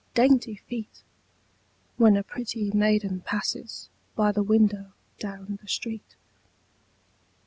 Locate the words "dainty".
0.15-0.55